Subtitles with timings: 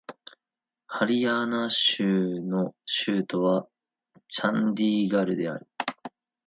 [0.87, 3.67] ハリヤーナー州の州都は
[4.29, 5.67] チャンディーガルである